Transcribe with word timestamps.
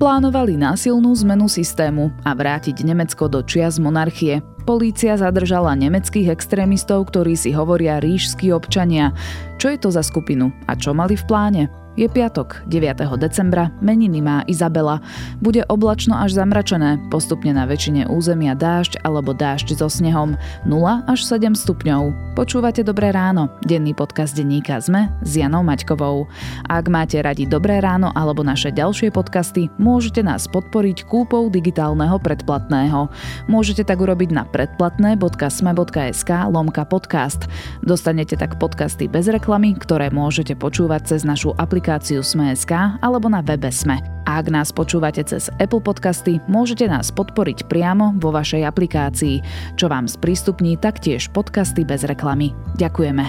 Plánovali 0.00 0.56
násilnú 0.56 1.12
zmenu 1.12 1.44
systému 1.44 2.08
a 2.24 2.32
vrátiť 2.32 2.88
Nemecko 2.88 3.28
do 3.28 3.44
čias 3.44 3.76
monarchie. 3.76 4.40
Polícia 4.64 5.12
zadržala 5.12 5.76
nemeckých 5.76 6.32
extrémistov, 6.32 7.12
ktorí 7.12 7.36
si 7.36 7.52
hovoria 7.52 8.00
ríšskí 8.00 8.48
občania. 8.48 9.12
Čo 9.60 9.68
je 9.68 9.76
to 9.76 9.92
za 9.92 10.00
skupinu 10.00 10.56
a 10.64 10.72
čo 10.72 10.96
mali 10.96 11.20
v 11.20 11.24
pláne? 11.28 11.62
Je 11.98 12.06
piatok, 12.06 12.62
9. 12.70 13.02
decembra, 13.18 13.74
meniny 13.82 14.22
má 14.22 14.46
Izabela. 14.46 15.02
Bude 15.42 15.66
oblačno 15.66 16.14
až 16.14 16.38
zamračené, 16.38 17.02
postupne 17.10 17.50
na 17.50 17.66
väčšine 17.66 18.06
územia 18.06 18.54
dážď 18.54 19.02
alebo 19.02 19.34
dážď 19.34 19.74
so 19.74 19.90
snehom, 19.90 20.38
0 20.70 21.02
až 21.10 21.20
7 21.26 21.50
stupňov. 21.58 22.14
Počúvate 22.38 22.86
Dobré 22.86 23.10
ráno, 23.10 23.50
denný 23.66 23.90
podcast 23.90 24.38
denníka 24.38 24.78
ZME 24.78 25.10
s 25.26 25.34
Janou 25.34 25.66
Maťkovou. 25.66 26.30
Ak 26.70 26.86
máte 26.86 27.18
radi 27.18 27.42
Dobré 27.50 27.82
ráno 27.82 28.14
alebo 28.14 28.46
naše 28.46 28.70
ďalšie 28.70 29.10
podcasty, 29.10 29.66
môžete 29.74 30.22
nás 30.22 30.46
podporiť 30.46 31.10
kúpou 31.10 31.50
digitálneho 31.50 32.22
predplatného. 32.22 33.10
Môžete 33.50 33.82
tak 33.82 33.98
urobiť 33.98 34.30
na 34.30 34.46
predplatné.sme.sk 34.46 36.30
lomka 36.54 36.86
podcast. 36.86 37.50
Dostanete 37.82 38.38
tak 38.38 38.62
podcasty 38.62 39.10
bez 39.10 39.26
reklamy, 39.26 39.74
ktoré 39.74 40.06
môžete 40.14 40.54
počúvať 40.54 41.18
cez 41.18 41.26
našu 41.26 41.50
aplikáciu 41.58 41.79
aplikáciu 41.80 42.20
Sme.sk 42.20 43.00
alebo 43.00 43.32
na 43.32 43.40
webe 43.40 43.72
Sme. 43.72 44.04
A 44.28 44.44
ak 44.44 44.52
nás 44.52 44.68
počúvate 44.68 45.24
cez 45.24 45.48
Apple 45.56 45.80
Podcasty, 45.80 46.36
môžete 46.44 46.84
nás 46.84 47.08
podporiť 47.08 47.72
priamo 47.72 48.20
vo 48.20 48.28
vašej 48.36 48.68
aplikácii, 48.68 49.40
čo 49.80 49.88
vám 49.88 50.04
sprístupní 50.04 50.76
taktiež 50.76 51.32
podcasty 51.32 51.88
bez 51.88 52.04
reklamy. 52.04 52.52
Ďakujeme. 52.76 53.24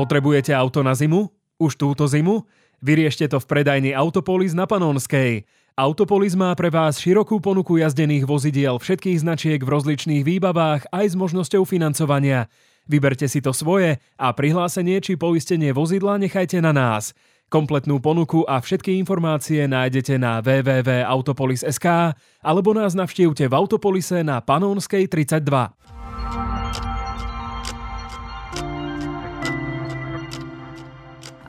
Potrebujete 0.00 0.56
auto 0.56 0.80
na 0.80 0.96
zimu? 0.96 1.28
Už 1.60 1.76
túto 1.76 2.08
zimu? 2.08 2.48
Vyriešte 2.80 3.28
to 3.28 3.36
v 3.36 3.44
predajni 3.44 3.92
Autopolis 3.92 4.56
na 4.56 4.64
Panonskej. 4.64 5.44
Autopolis 5.76 6.32
má 6.40 6.56
pre 6.56 6.72
vás 6.72 6.96
širokú 6.96 7.36
ponuku 7.36 7.76
jazdených 7.84 8.24
vozidiel 8.24 8.80
všetkých 8.80 9.20
značiek 9.20 9.60
v 9.60 9.68
rozličných 9.76 10.24
výbavách 10.24 10.88
aj 10.88 11.04
s 11.04 11.14
možnosťou 11.20 11.68
financovania. 11.68 12.48
Vyberte 12.90 13.30
si 13.30 13.38
to 13.38 13.54
svoje 13.54 14.02
a 14.18 14.34
prihlásenie 14.34 14.98
či 14.98 15.14
poistenie 15.14 15.70
vozidla 15.70 16.18
nechajte 16.18 16.58
na 16.58 16.74
nás. 16.74 17.14
Kompletnú 17.46 18.02
ponuku 18.02 18.42
a 18.50 18.58
všetky 18.58 18.98
informácie 18.98 19.70
nájdete 19.70 20.18
na 20.18 20.42
www.autopolis.sk 20.42 21.86
alebo 22.42 22.74
nás 22.74 22.98
navštívte 22.98 23.46
v 23.46 23.54
Autopolise 23.54 24.26
na 24.26 24.42
Panónskej 24.42 25.06
32. 25.06 25.70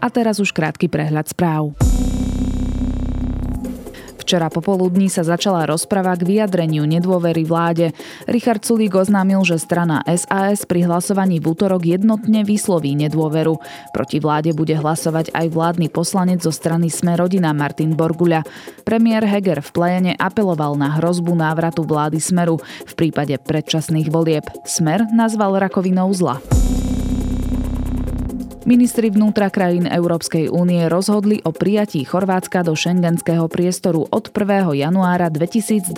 A 0.01 0.07
teraz 0.13 0.37
už 0.37 0.53
krátky 0.53 0.89
prehľad 0.93 1.25
správ. 1.25 1.73
Včera 4.21 4.53
popoludní 4.53 5.09
sa 5.09 5.25
začala 5.25 5.65
rozprava 5.65 6.13
k 6.13 6.21
vyjadreniu 6.21 6.85
nedôvery 6.85 7.41
vláde. 7.41 7.89
Richard 8.29 8.61
Sulík 8.61 8.93
oznámil, 8.93 9.41
že 9.41 9.57
strana 9.57 10.05
SAS 10.05 10.69
pri 10.69 10.85
hlasovaní 10.85 11.41
v 11.41 11.57
útorok 11.57 11.81
jednotne 11.81 12.45
vysloví 12.45 12.93
nedôveru. 12.93 13.57
Proti 13.89 14.21
vláde 14.21 14.53
bude 14.53 14.77
hlasovať 14.77 15.33
aj 15.33 15.47
vládny 15.49 15.89
poslanec 15.89 16.45
zo 16.45 16.53
strany 16.53 16.93
Sme 16.93 17.17
rodina 17.17 17.49
Martin 17.49 17.97
Borguľa. 17.97 18.45
Premiér 18.85 19.25
Heger 19.25 19.65
v 19.65 19.69
pléne 19.73 20.11
apeloval 20.21 20.77
na 20.77 21.01
hrozbu 21.01 21.33
návratu 21.33 21.81
vlády 21.81 22.21
Smeru 22.21 22.61
v 22.61 22.93
prípade 22.93 23.33
predčasných 23.41 24.13
volieb. 24.13 24.45
Smer 24.69 25.09
nazval 25.09 25.57
rakovinou 25.57 26.13
zla. 26.13 26.37
Ministri 28.61 29.09
vnútra 29.09 29.49
krajín 29.49 29.89
Európskej 29.89 30.53
únie 30.53 30.85
rozhodli 30.85 31.41
o 31.41 31.49
prijatí 31.49 32.05
Chorvátska 32.05 32.61
do 32.61 32.77
šengenského 32.77 33.49
priestoru 33.49 34.05
od 34.05 34.29
1. 34.29 34.77
januára 34.77 35.33
2023. 35.33 35.89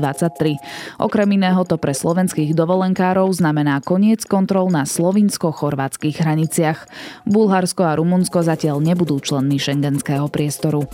Okrem 0.96 1.30
iného 1.36 1.60
to 1.68 1.76
pre 1.76 1.92
slovenských 1.92 2.56
dovolenkárov 2.56 3.28
znamená 3.36 3.84
koniec 3.84 4.24
kontrol 4.24 4.72
na 4.72 4.88
slovinsko-chorvátskych 4.88 6.24
hraniciach. 6.24 6.88
Bulharsko 7.28 7.84
a 7.84 8.00
Rumunsko 8.00 8.48
zatiaľ 8.48 8.80
nebudú 8.80 9.20
členmi 9.20 9.60
šengenského 9.60 10.32
priestoru. 10.32 10.88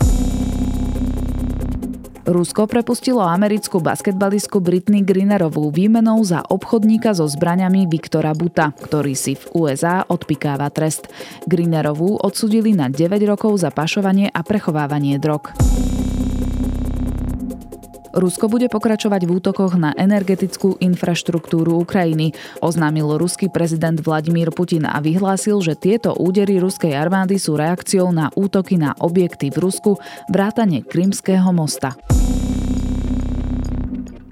Rusko 2.29 2.69
prepustilo 2.69 3.25
americkú 3.25 3.81
basketbalistku 3.81 4.61
Britney 4.61 5.01
Grinerovú 5.01 5.73
výmenou 5.73 6.21
za 6.21 6.45
obchodníka 6.45 7.17
so 7.17 7.25
zbraňami 7.25 7.89
Viktora 7.89 8.37
Buta, 8.37 8.69
ktorý 8.69 9.17
si 9.17 9.33
v 9.33 9.65
USA 9.65 10.05
odpikáva 10.05 10.69
trest. 10.69 11.09
Grinerovú 11.49 12.21
odsudili 12.21 12.77
na 12.77 12.85
9 12.85 13.17
rokov 13.25 13.57
za 13.65 13.73
pašovanie 13.73 14.29
a 14.29 14.45
prechovávanie 14.45 15.17
drog. 15.17 15.57
Rusko 18.13 18.49
bude 18.49 18.65
pokračovať 18.67 19.21
v 19.29 19.31
útokoch 19.37 19.77
na 19.77 19.93
energetickú 19.93 20.81
infraštruktúru 20.81 21.77
Ukrajiny, 21.81 22.33
oznámil 22.59 23.21
ruský 23.21 23.53
prezident 23.53 23.97
Vladimír 24.01 24.49
Putin 24.49 24.89
a 24.89 24.97
vyhlásil, 24.97 25.61
že 25.61 25.77
tieto 25.77 26.17
údery 26.17 26.57
ruskej 26.57 26.97
armády 26.97 27.37
sú 27.37 27.53
reakciou 27.55 28.09
na 28.09 28.33
útoky 28.33 28.81
na 28.81 28.97
objekty 28.97 29.53
v 29.53 29.61
Rusku, 29.61 29.91
vrátane 30.33 30.81
Krymského 30.81 31.53
mosta. 31.53 31.93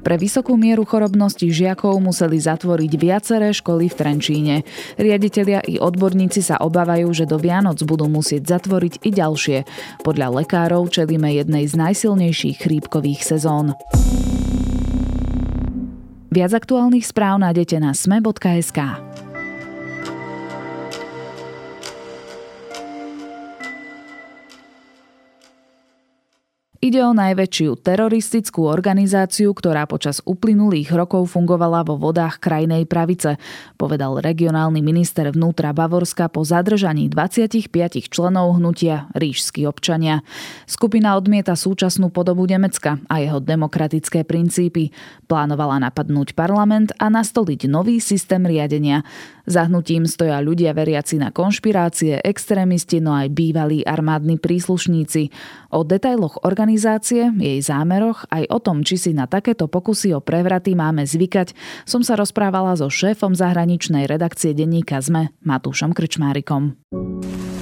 Pre 0.07 0.15
vysokú 0.15 0.55
mieru 0.55 0.87
chorobnosti 0.87 1.51
žiakov 1.51 1.99
museli 1.99 2.39
zatvoriť 2.39 2.91
viaceré 2.95 3.51
školy 3.51 3.91
v 3.91 3.97
Trenčíne. 3.99 4.55
Riaditelia 4.95 5.59
i 5.67 5.83
odborníci 5.83 6.39
sa 6.39 6.63
obávajú, 6.63 7.11
že 7.11 7.27
do 7.27 7.35
Vianoc 7.35 7.83
budú 7.83 8.07
musieť 8.07 8.55
zatvoriť 8.55 9.03
i 9.03 9.11
ďalšie. 9.11 9.57
Podľa 10.07 10.31
lekárov 10.39 10.87
čelíme 10.87 11.35
jednej 11.35 11.67
z 11.67 11.75
najsilnejších 11.75 12.55
chrípkových 12.55 13.19
sezón. 13.19 13.75
Viac 16.31 16.55
aktuálnych 16.55 17.03
správ 17.03 17.43
nájdete 17.43 17.75
na 17.83 17.91
sme.sk. 17.91 18.79
Ide 26.87 27.03
o 27.03 27.11
najväčšiu 27.11 27.83
teroristickú 27.83 28.63
organizáciu, 28.63 29.51
ktorá 29.51 29.83
počas 29.91 30.23
uplynulých 30.23 30.95
rokov 30.95 31.35
fungovala 31.35 31.83
vo 31.83 31.99
vodách 31.99 32.39
krajnej 32.39 32.87
pravice, 32.87 33.35
povedal 33.75 34.23
regionálny 34.23 34.79
minister 34.79 35.27
vnútra 35.27 35.75
Bavorska 35.75 36.31
po 36.31 36.47
zadržaní 36.47 37.11
25 37.11 37.67
členov 38.07 38.55
hnutia 38.55 39.11
Rížskí 39.19 39.67
občania. 39.67 40.23
Skupina 40.63 41.19
odmieta 41.19 41.59
súčasnú 41.59 42.07
podobu 42.07 42.47
Nemecka 42.47 43.03
a 43.11 43.19
jeho 43.19 43.43
demokratické 43.43 44.23
princípy. 44.23 44.95
Plánovala 45.27 45.83
napadnúť 45.91 46.39
parlament 46.39 46.95
a 47.03 47.11
nastoliť 47.11 47.67
nový 47.67 47.99
systém 47.99 48.47
riadenia. 48.47 49.03
Za 49.43 49.67
hnutím 49.67 50.07
stoja 50.07 50.39
ľudia 50.39 50.71
veriaci 50.71 51.19
na 51.19 51.35
konšpirácie, 51.35 52.23
extrémisti, 52.23 53.03
no 53.03 53.11
aj 53.11 53.31
bývalí 53.31 53.79
armádni 53.83 54.39
príslušníci. 54.39 55.31
O 55.75 55.83
detailoch 55.83 56.47
organizácie, 56.47 56.76
jej 56.77 57.59
zámeroch, 57.59 58.29
aj 58.29 58.45
o 58.53 58.59
tom, 58.61 58.85
či 58.85 58.95
si 58.95 59.11
na 59.11 59.25
takéto 59.25 59.65
pokusy 59.65 60.13
o 60.13 60.21
prevraty 60.21 60.77
máme 60.77 61.03
zvykať, 61.03 61.57
som 61.83 62.05
sa 62.05 62.13
rozprávala 62.13 62.77
so 62.77 62.87
šéfom 62.87 63.33
zahraničnej 63.33 64.05
redakcie 64.05 64.53
denníka 64.53 65.01
ZME, 65.01 65.33
Matúšom 65.41 65.91
Krčmárikom. 65.91 66.77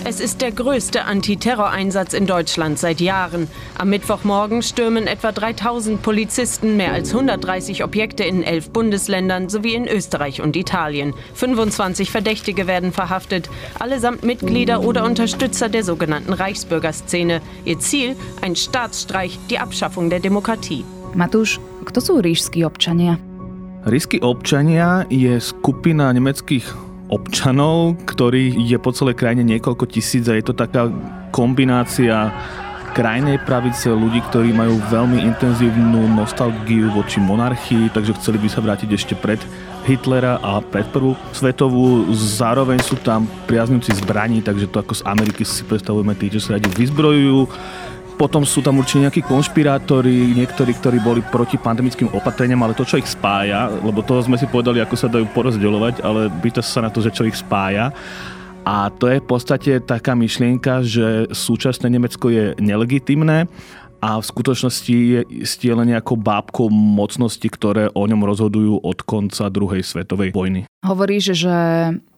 Es 0.07 0.19
ist 0.19 0.41
der 0.41 0.51
größte 0.51 1.05
Antiterroreinsatz 1.05 2.13
in 2.13 2.27
Deutschland 2.27 2.77
seit 2.77 3.01
Jahren. 3.01 3.47
Am 3.75 3.89
Mittwochmorgen 3.89 4.61
stürmen 4.61 5.07
etwa 5.07 5.31
3000 5.31 5.99
Polizisten 5.99 6.77
mehr 6.77 6.93
als 6.93 7.09
130 7.09 7.83
Objekte 7.83 8.23
in 8.23 8.43
elf 8.43 8.69
Bundesländern 8.69 9.49
sowie 9.49 9.73
in 9.73 9.87
Österreich 9.87 10.43
und 10.43 10.55
Italien. 10.55 11.15
25 11.33 12.11
Verdächtige 12.11 12.67
werden 12.67 12.91
verhaftet, 12.91 13.49
allesamt 13.79 14.21
Mitglieder 14.21 14.83
oder 14.83 15.05
Unterstützer 15.05 15.69
der 15.69 15.83
sogenannten 15.83 16.33
Reichsbürgerszene. 16.33 17.41
Ihr 17.65 17.79
Ziel 17.79 18.15
ein 18.43 18.55
Staatsstreich, 18.55 19.39
die 19.49 19.57
Abschaffung 19.57 20.11
der 20.11 20.19
Demokratie. 20.19 20.85
Matúš, 21.15 21.57
kto 21.81 21.97
sú 21.97 22.21
rížskí 22.21 22.61
občania? 22.61 23.17
Rížskí 23.89 24.21
občania 24.21 25.09
je 25.09 25.41
skupina 25.41 26.13
nemeckých 26.13 26.84
občanov, 27.09 28.01
ktorých 28.05 28.57
je 28.57 28.77
po 28.81 28.91
celej 28.91 29.15
krajine 29.19 29.45
niekoľko 29.45 29.85
tisíc 29.85 30.25
a 30.25 30.33
je 30.33 30.45
to 30.45 30.57
taká 30.57 30.89
kombinácia 31.29 32.33
krajnej 32.95 33.43
pravice, 33.43 33.91
ľudí, 33.91 34.23
ktorí 34.31 34.55
majú 34.55 34.79
veľmi 34.87 35.19
intenzívnu 35.27 36.15
nostalgiu 36.15 36.87
voči 36.95 37.19
monarchii, 37.19 37.91
takže 37.91 38.15
chceli 38.15 38.39
by 38.39 38.47
sa 38.47 38.63
vrátiť 38.63 38.89
ešte 38.95 39.13
pred 39.19 39.37
Hitlera 39.83 40.39
a 40.39 40.63
pred 40.63 40.87
prvú 40.87 41.13
svetovú. 41.35 42.07
Zároveň 42.15 42.79
sú 42.79 42.95
tam 43.03 43.27
priaznivci 43.51 43.99
zbraní, 43.99 44.39
takže 44.39 44.71
to 44.71 44.79
ako 44.79 44.95
z 44.95 45.03
Ameriky 45.05 45.43
si 45.43 45.67
predstavujeme 45.67 46.15
tí, 46.15 46.31
čo 46.31 46.39
sa 46.39 46.55
radi 46.55 46.71
vyzbrojujú 46.71 47.51
potom 48.15 48.47
sú 48.47 48.63
tam 48.63 48.79
určite 48.79 49.07
nejakí 49.07 49.21
konšpirátori, 49.27 50.31
niektorí, 50.33 50.71
ktorí 50.75 50.97
boli 51.03 51.19
proti 51.19 51.59
pandemickým 51.59 52.15
opatreniam, 52.15 52.63
ale 52.63 52.75
to, 52.75 52.87
čo 52.87 52.95
ich 52.95 53.07
spája, 53.07 53.67
lebo 53.83 53.99
toho 53.99 54.23
sme 54.23 54.39
si 54.39 54.47
povedali, 54.47 54.79
ako 54.79 54.95
sa 54.95 55.11
dajú 55.11 55.27
porozdeľovať, 55.35 55.99
ale 56.01 56.31
pýta 56.39 56.63
sa 56.63 56.79
na 56.79 56.89
to, 56.89 57.03
že 57.03 57.11
čo 57.11 57.27
ich 57.27 57.35
spája. 57.35 57.91
A 58.65 58.89
to 58.89 59.05
je 59.11 59.21
v 59.21 59.27
podstate 59.29 59.71
taká 59.85 60.17
myšlienka, 60.17 60.81
že 60.81 61.29
súčasné 61.29 61.85
Nemecko 61.91 62.33
je 62.33 62.57
nelegitimné 62.57 63.45
a 64.01 64.17
v 64.17 64.25
skutočnosti 64.25 64.95
je 64.95 65.21
stiele 65.45 65.85
nejakou 65.85 66.17
bábkou 66.17 66.73
mocnosti, 66.73 67.45
ktoré 67.45 67.93
o 67.93 68.03
ňom 68.09 68.25
rozhodujú 68.25 68.81
od 68.81 69.05
konca 69.05 69.53
druhej 69.53 69.85
svetovej 69.85 70.33
vojny. 70.33 70.65
Hovoríš, 70.81 71.37
že 71.37 71.57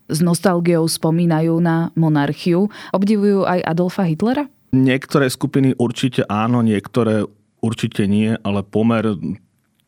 s 0.07 0.19
nostalgiou 0.23 0.87
spomínajú 0.87 1.59
na 1.59 1.91
monarchiu. 1.99 2.71
Obdivujú 2.95 3.43
aj 3.43 3.59
Adolfa 3.67 4.07
Hitlera? 4.07 4.47
Niektoré 4.77 5.25
skupiny 5.33 5.73
určite 5.73 6.21
áno, 6.29 6.61
niektoré 6.61 7.25
určite 7.65 8.05
nie, 8.05 8.37
ale 8.45 8.61
pomer 8.61 9.17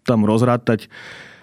tam 0.01 0.25
rozrátať 0.25 0.89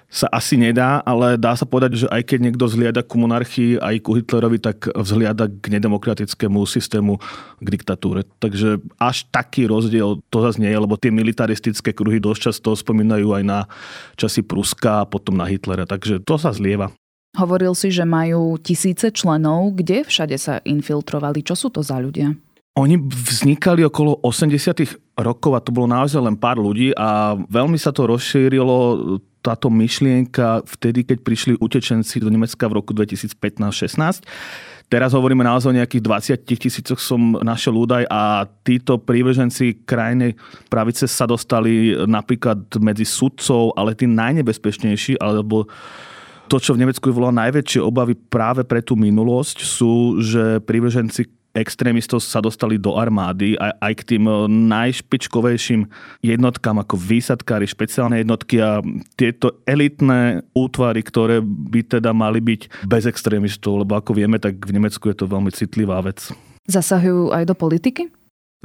sa 0.07 0.31
asi 0.31 0.55
nedá, 0.55 1.03
ale 1.03 1.35
dá 1.35 1.59
sa 1.59 1.67
povedať, 1.67 2.07
že 2.07 2.07
aj 2.07 2.23
keď 2.31 2.39
niekto 2.39 2.65
vzliada 2.71 3.03
ku 3.03 3.19
monarchii, 3.19 3.83
aj 3.83 4.07
ku 4.07 4.15
Hitlerovi, 4.15 4.63
tak 4.63 4.87
vzliada 4.95 5.51
k 5.51 5.67
nedemokratickému 5.67 6.63
systému, 6.63 7.19
k 7.59 7.67
diktatúre. 7.67 8.23
Takže 8.39 8.79
až 9.03 9.27
taký 9.35 9.67
rozdiel 9.67 10.23
to 10.31 10.39
zase 10.47 10.63
nie 10.63 10.71
je, 10.71 10.79
lebo 10.79 10.95
tie 10.95 11.11
militaristické 11.11 11.91
kruhy 11.91 12.23
dosť 12.23 12.41
často 12.51 12.79
spomínajú 12.79 13.35
aj 13.35 13.43
na 13.43 13.59
časy 14.15 14.47
Pruska 14.47 15.03
a 15.03 15.09
potom 15.11 15.35
na 15.35 15.47
Hitlera, 15.51 15.91
takže 15.91 16.23
to 16.23 16.39
sa 16.39 16.55
zlieva. 16.55 16.95
Hovoril 17.37 17.77
si, 17.77 17.93
že 17.93 18.09
majú 18.09 18.57
tisíce 18.57 19.13
členov. 19.13 19.77
Kde 19.77 20.09
všade 20.09 20.41
sa 20.41 20.65
infiltrovali? 20.65 21.45
Čo 21.45 21.53
sú 21.53 21.69
to 21.69 21.85
za 21.85 22.01
ľudia? 22.01 22.33
Oni 22.77 23.01
vznikali 23.01 23.89
okolo 23.89 24.21
80 24.21 25.17
rokov 25.17 25.53
a 25.57 25.65
to 25.65 25.73
bolo 25.73 25.89
naozaj 25.89 26.21
len 26.21 26.37
pár 26.37 26.61
ľudí 26.61 26.93
a 26.93 27.33
veľmi 27.49 27.81
sa 27.81 27.89
to 27.89 28.05
rozšírilo 28.05 28.77
táto 29.41 29.73
myšlienka 29.73 30.61
vtedy, 30.69 31.09
keď 31.09 31.19
prišli 31.25 31.53
utečenci 31.57 32.21
do 32.21 32.29
Nemecka 32.29 32.69
v 32.69 32.77
roku 32.77 32.93
2015-16. 32.93 34.29
Teraz 34.93 35.17
hovoríme 35.17 35.41
naozaj 35.41 35.73
o 35.73 35.79
nejakých 35.81 36.03
20 36.45 36.61
tisícoch 36.61 37.01
som 37.01 37.41
našiel 37.41 37.81
údaj 37.81 38.05
a 38.13 38.45
títo 38.61 39.01
príbeženci 39.01 39.89
krajnej 39.89 40.37
pravice 40.69 41.09
sa 41.09 41.25
dostali 41.25 41.97
napríklad 41.97 42.77
medzi 42.85 43.09
sudcov, 43.09 43.73
ale 43.73 43.97
tí 43.97 44.05
najnebezpečnejší, 44.05 45.17
alebo 45.17 45.65
to, 46.47 46.61
čo 46.61 46.77
v 46.77 46.87
Nemecku 46.87 47.09
volá 47.11 47.33
najväčšie 47.35 47.81
obavy 47.83 48.15
práve 48.15 48.63
pre 48.63 48.85
tú 48.85 48.95
minulosť, 48.95 49.65
sú, 49.65 50.23
že 50.23 50.63
príbeženci 50.63 51.46
extrémistov 51.57 52.21
sa 52.21 52.45
dostali 52.45 52.77
do 52.77 52.95
armády 53.01 53.57
aj, 53.57 53.73
aj 53.81 53.93
k 53.97 54.03
tým 54.15 54.25
eh, 54.29 54.37
najšpičkovejším 54.47 55.89
jednotkám 56.21 56.77
ako 56.77 57.01
výsadkári, 57.01 57.65
špeciálne 57.65 58.21
jednotky 58.21 58.61
a 58.61 58.85
tieto 59.17 59.65
elitné 59.65 60.45
útvary, 60.53 61.01
ktoré 61.01 61.41
by 61.43 61.99
teda 61.99 62.13
mali 62.13 62.45
byť 62.45 62.85
bez 62.85 63.09
extrémistov, 63.09 63.83
lebo 63.83 63.97
ako 63.97 64.13
vieme, 64.13 64.37
tak 64.37 64.61
v 64.61 64.77
Nemecku 64.77 65.09
je 65.09 65.17
to 65.17 65.27
veľmi 65.27 65.49
citlivá 65.51 66.05
vec. 66.05 66.29
Zasahujú 66.69 67.33
aj 67.33 67.49
do 67.49 67.55
politiky? 67.57 68.13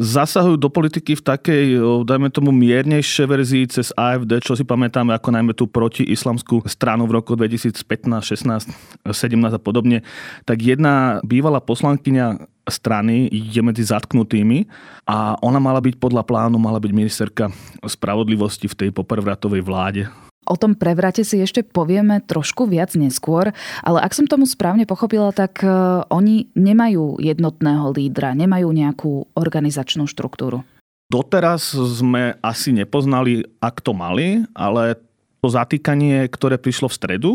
zasahujú 0.01 0.57
do 0.57 0.69
politiky 0.73 1.13
v 1.13 1.23
takej, 1.23 1.65
dajme 2.07 2.33
tomu, 2.33 2.49
miernejšej 2.49 3.27
verzii 3.29 3.63
cez 3.69 3.93
AFD, 3.93 4.41
čo 4.41 4.57
si 4.57 4.65
pamätáme 4.65 5.13
ako 5.13 5.29
najmä 5.29 5.53
tú 5.53 5.69
protiislamskú 5.69 6.65
stranu 6.65 7.05
v 7.05 7.21
roku 7.21 7.37
2015, 7.37 7.85
16, 7.85 8.71
17 9.05 9.11
a 9.53 9.61
podobne, 9.61 10.01
tak 10.47 10.63
jedna 10.65 11.21
bývalá 11.21 11.61
poslankyňa 11.61 12.49
strany 12.71 13.27
je 13.27 13.59
medzi 13.59 13.83
zatknutými 13.83 14.65
a 15.05 15.35
ona 15.43 15.59
mala 15.59 15.83
byť 15.83 15.99
podľa 15.99 16.23
plánu, 16.23 16.55
mala 16.55 16.79
byť 16.79 16.91
ministerka 16.95 17.51
spravodlivosti 17.83 18.71
v 18.71 18.77
tej 18.79 18.89
poprvratovej 18.95 19.61
vláde. 19.61 20.03
O 20.49 20.57
tom 20.57 20.73
prevrate 20.73 21.21
si 21.21 21.37
ešte 21.37 21.61
povieme 21.61 22.17
trošku 22.25 22.65
viac 22.65 22.97
neskôr, 22.97 23.53
ale 23.85 24.01
ak 24.01 24.17
som 24.17 24.25
tomu 24.25 24.49
správne 24.49 24.89
pochopila, 24.89 25.29
tak 25.29 25.61
e, 25.61 25.69
oni 26.09 26.49
nemajú 26.57 27.21
jednotného 27.21 27.93
lídra, 27.93 28.33
nemajú 28.33 28.73
nejakú 28.73 29.29
organizačnú 29.37 30.09
štruktúru. 30.09 30.65
Doteraz 31.13 31.77
sme 31.77 32.41
asi 32.41 32.73
nepoznali, 32.73 33.45
ak 33.61 33.85
to 33.85 33.93
mali, 33.93 34.41
ale 34.57 34.97
to 35.45 35.47
zatýkanie, 35.51 36.25
ktoré 36.25 36.57
prišlo 36.57 36.89
v 36.89 36.97
stredu, 36.97 37.31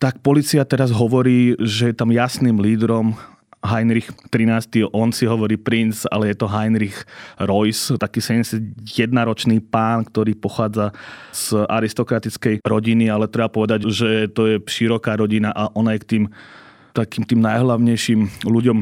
tak 0.00 0.24
policia 0.24 0.64
teraz 0.64 0.88
hovorí, 0.92 1.60
že 1.60 1.92
je 1.92 1.96
tam 1.96 2.08
jasným 2.08 2.56
lídrom 2.56 3.20
Heinrich 3.60 4.08
13. 4.32 4.88
On 4.96 5.12
si 5.12 5.28
hovorí 5.28 5.60
princ, 5.60 6.08
ale 6.08 6.32
je 6.32 6.36
to 6.40 6.48
Heinrich 6.48 6.96
Royce, 7.36 8.00
taký 8.00 8.24
71-ročný 8.24 9.60
pán, 9.60 10.08
ktorý 10.08 10.32
pochádza 10.36 10.96
z 11.30 11.68
aristokratickej 11.68 12.64
rodiny, 12.64 13.12
ale 13.12 13.28
treba 13.28 13.52
povedať, 13.52 13.84
že 13.92 14.32
to 14.32 14.48
je 14.48 14.56
široká 14.64 15.20
rodina 15.20 15.52
a 15.52 15.68
ona 15.76 15.96
je 15.96 16.02
k 16.02 16.08
tým 16.16 16.24
takým 16.90 17.22
tým 17.22 17.38
najhlavnejším 17.38 18.50
ľuďom 18.50 18.78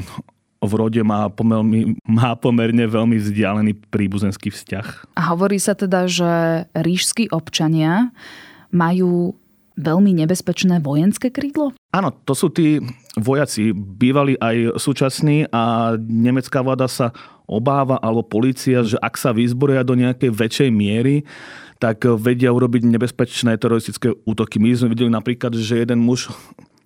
v 0.58 0.72
rode 0.74 0.98
má, 1.06 1.30
pomelmi, 1.30 1.94
má 2.02 2.34
pomerne 2.34 2.82
veľmi 2.82 3.14
vzdialený 3.14 3.78
príbuzenský 3.94 4.50
vzťah. 4.50 5.14
A 5.14 5.22
hovorí 5.30 5.62
sa 5.62 5.78
teda, 5.78 6.10
že 6.10 6.66
ríšskí 6.74 7.30
občania 7.30 8.10
majú 8.74 9.38
veľmi 9.78 10.10
nebezpečné 10.18 10.82
vojenské 10.82 11.30
krídlo? 11.30 11.77
Áno, 11.98 12.14
to 12.14 12.30
sú 12.30 12.46
tí 12.46 12.78
vojaci, 13.18 13.74
bývali 13.74 14.38
aj 14.38 14.78
súčasní 14.78 15.50
a 15.50 15.98
nemecká 15.98 16.62
vláda 16.62 16.86
sa 16.86 17.10
obáva, 17.50 17.98
alebo 17.98 18.22
policia, 18.22 18.86
že 18.86 18.94
ak 19.02 19.18
sa 19.18 19.34
vyzboria 19.34 19.82
do 19.82 19.98
nejakej 19.98 20.30
väčšej 20.30 20.70
miery, 20.70 21.26
tak 21.82 22.06
vedia 22.06 22.54
urobiť 22.54 22.86
nebezpečné 22.86 23.58
teroristické 23.58 24.14
útoky. 24.22 24.62
My 24.62 24.78
sme 24.78 24.94
videli 24.94 25.10
napríklad, 25.10 25.58
že 25.58 25.82
jeden 25.82 25.98
muž 25.98 26.30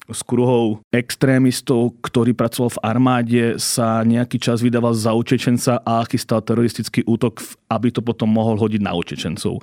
z 0.09 0.20
kruhov 0.25 0.81
extrémistov, 0.97 1.93
ktorý 2.00 2.32
pracoval 2.32 2.73
v 2.73 2.82
armáde, 2.82 3.44
sa 3.61 4.00
nejaký 4.09 4.41
čas 4.41 4.64
vydával 4.64 4.97
za 4.97 5.12
utečenca 5.12 5.76
a 5.85 6.09
chystal 6.09 6.41
teroristický 6.41 7.05
útok, 7.05 7.44
aby 7.69 7.93
to 7.93 8.00
potom 8.00 8.32
mohol 8.32 8.56
hodiť 8.56 8.81
na 8.81 8.97
utečencov. 8.97 9.61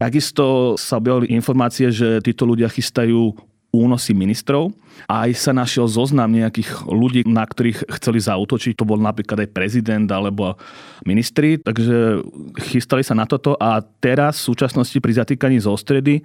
Takisto 0.00 0.78
sa 0.80 0.96
objavili 0.96 1.34
informácie, 1.36 1.92
že 1.92 2.24
títo 2.24 2.48
ľudia 2.48 2.72
chystajú 2.72 3.36
únosy 3.68 4.16
ministrov. 4.16 4.72
Aj 5.06 5.28
sa 5.36 5.52
našiel 5.52 5.86
zoznam 5.86 6.32
nejakých 6.32 6.88
ľudí, 6.88 7.22
na 7.28 7.44
ktorých 7.44 7.86
chceli 8.00 8.18
zautočiť. 8.18 8.74
To 8.80 8.88
bol 8.88 8.98
napríklad 8.98 9.44
aj 9.44 9.54
prezident 9.54 10.08
alebo 10.08 10.56
ministri. 11.04 11.60
Takže 11.60 12.24
chystali 12.72 13.04
sa 13.04 13.12
na 13.12 13.28
toto 13.28 13.54
a 13.60 13.80
teraz 13.80 14.40
v 14.40 14.48
súčasnosti 14.54 14.98
pri 14.98 15.12
zatýkaní 15.20 15.60
zo 15.60 15.76
stredy 15.76 16.24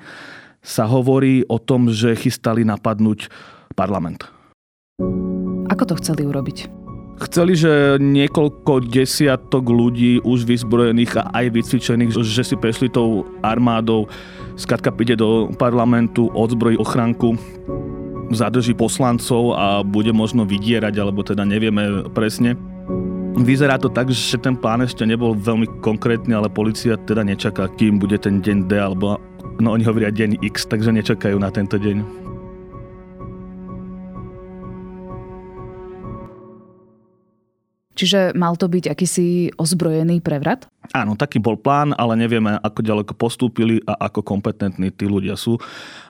sa 0.63 0.87
hovorí 0.87 1.43
o 1.51 1.59
tom, 1.59 1.91
že 1.91 2.15
chystali 2.15 2.63
napadnúť 2.63 3.27
parlament. 3.75 4.23
Ako 5.67 5.83
to 5.83 5.99
chceli 5.99 6.23
urobiť? 6.23 6.71
Chceli, 7.29 7.53
že 7.53 8.01
niekoľko 8.01 8.89
desiatok 8.89 9.69
ľudí 9.69 10.17
už 10.25 10.49
vyzbrojených 10.49 11.13
a 11.21 11.29
aj 11.29 11.45
vycvičených, 11.53 12.11
že 12.25 12.41
si 12.41 12.55
prešli 12.57 12.89
tou 12.89 13.29
armádou, 13.45 14.09
skratka 14.55 14.93
príde 14.93 15.17
do 15.17 15.49
parlamentu, 15.57 16.29
odzbrojí 16.33 16.77
ochranku, 16.77 17.37
zadrží 18.33 18.73
poslancov 18.73 19.53
a 19.53 19.85
bude 19.85 20.09
možno 20.13 20.45
vydierať, 20.47 20.93
alebo 20.97 21.21
teda 21.21 21.45
nevieme 21.45 22.09
presne. 22.11 22.57
Vyzerá 23.33 23.81
to 23.81 23.89
tak, 23.89 24.13
že 24.13 24.37
ten 24.37 24.53
plán 24.53 24.85
ešte 24.85 25.05
nebol 25.09 25.33
veľmi 25.33 25.81
konkrétny, 25.81 26.37
ale 26.37 26.53
policia 26.53 26.97
teda 27.01 27.25
nečaká, 27.25 27.65
kým 27.77 27.97
bude 27.97 28.17
ten 28.21 28.41
deň 28.41 28.57
D, 28.69 28.71
alebo 28.77 29.17
no 29.57 29.73
oni 29.73 29.85
hovoria 29.85 30.13
deň 30.13 30.41
X, 30.53 30.69
takže 30.69 30.93
nečakajú 30.93 31.37
na 31.41 31.49
tento 31.49 31.81
deň. 31.81 32.32
Čiže 37.93 38.33
mal 38.33 38.57
to 38.57 38.65
byť 38.65 38.89
akýsi 38.89 39.53
ozbrojený 39.53 40.19
prevrat? 40.25 40.65
Áno, 40.91 41.13
taký 41.13 41.37
bol 41.37 41.55
plán, 41.55 41.93
ale 41.93 42.17
nevieme, 42.17 42.57
ako 42.59 42.79
ďaleko 42.81 43.13
postúpili 43.13 43.79
a 43.85 44.09
ako 44.09 44.25
kompetentní 44.25 44.89
tí 44.89 45.05
ľudia 45.05 45.37
sú. 45.37 45.61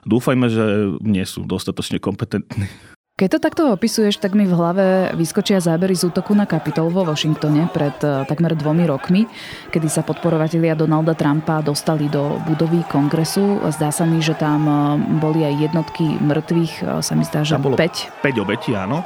Dúfajme, 0.07 0.47
že 0.47 0.95
nie 1.03 1.23
sú 1.27 1.43
dostatočne 1.43 1.99
kompetentní. 1.99 2.71
Keď 3.13 3.29
to 3.29 3.38
takto 3.38 3.63
opisuješ, 3.70 4.17
tak 4.17 4.34
mi 4.34 4.50
v 4.50 4.58
hlave 4.58 5.13
vyskočia 5.13 5.62
zábery 5.62 5.93
z 5.93 6.10
útoku 6.10 6.34
na 6.34 6.50
Kapitol 6.50 6.89
vo 6.89 7.05
Washingtone 7.05 7.70
pred 7.70 7.93
uh, 8.01 8.25
takmer 8.25 8.58
dvomi 8.58 8.89
rokmi, 8.89 9.29
kedy 9.70 9.86
sa 9.86 10.01
podporovatelia 10.01 10.74
Donalda 10.74 11.13
Trumpa 11.13 11.62
dostali 11.62 12.10
do 12.10 12.41
budovy 12.50 12.82
kongresu. 12.89 13.62
Zdá 13.70 13.93
sa 13.93 14.10
mi, 14.10 14.17
že 14.17 14.34
tam 14.34 14.65
uh, 14.65 14.98
boli 15.22 15.46
aj 15.46 15.62
jednotky 15.62 16.17
mŕtvych, 16.25 16.74
uh, 16.82 17.05
sa 17.05 17.13
mi 17.13 17.22
zdá, 17.22 17.46
že 17.46 17.53
5. 17.53 17.77
5 17.77 18.17
obetí, 18.41 18.74
áno. 18.74 19.05